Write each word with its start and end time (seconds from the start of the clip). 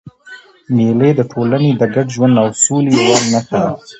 مېلې 0.75 1.09
د 1.15 1.21
ټولني 1.31 1.69
د 1.75 1.81
ګډ 1.95 2.07
ژوند 2.15 2.35
او 2.41 2.47
سولي 2.63 2.91
یوه 2.99 3.17
نخښه 3.33 3.57
ده. 3.63 3.71